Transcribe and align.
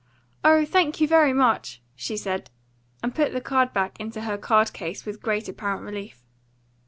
"Oh, 0.43 0.65
thank 0.65 0.99
you 0.99 1.07
very 1.07 1.31
much," 1.31 1.79
she 1.95 2.17
said, 2.17 2.49
and 3.03 3.13
put 3.13 3.33
the 3.33 3.39
card 3.39 3.71
back 3.71 3.99
into 3.99 4.21
her 4.21 4.35
card 4.35 4.73
case 4.73 5.05
with 5.05 5.21
great 5.21 5.47
apparent 5.47 5.83
relief. 5.83 6.23